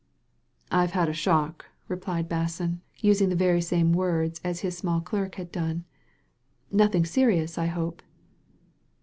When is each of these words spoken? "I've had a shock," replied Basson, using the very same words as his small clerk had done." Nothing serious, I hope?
"I've 0.71 0.93
had 0.97 1.09
a 1.09 1.13
shock," 1.13 1.67
replied 1.87 2.27
Basson, 2.27 2.79
using 3.01 3.29
the 3.29 3.35
very 3.35 3.61
same 3.61 3.93
words 3.93 4.41
as 4.43 4.61
his 4.61 4.75
small 4.75 4.99
clerk 4.99 5.35
had 5.35 5.51
done." 5.51 5.83
Nothing 6.71 7.05
serious, 7.05 7.55
I 7.55 7.67
hope? 7.67 8.01